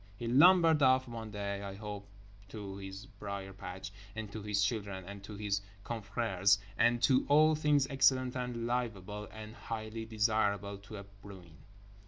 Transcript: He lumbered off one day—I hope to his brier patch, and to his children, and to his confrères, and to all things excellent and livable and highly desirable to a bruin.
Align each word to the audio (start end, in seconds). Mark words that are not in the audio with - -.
He 0.17 0.27
lumbered 0.27 0.81
off 0.81 1.07
one 1.07 1.29
day—I 1.29 1.75
hope 1.75 2.07
to 2.49 2.77
his 2.77 3.05
brier 3.05 3.53
patch, 3.53 3.91
and 4.15 4.31
to 4.31 4.41
his 4.41 4.63
children, 4.63 5.05
and 5.05 5.23
to 5.25 5.35
his 5.35 5.61
confrères, 5.85 6.57
and 6.75 6.99
to 7.03 7.23
all 7.29 7.53
things 7.53 7.85
excellent 7.87 8.35
and 8.35 8.65
livable 8.65 9.27
and 9.31 9.53
highly 9.53 10.05
desirable 10.05 10.79
to 10.79 10.97
a 10.97 11.03
bruin. 11.03 11.55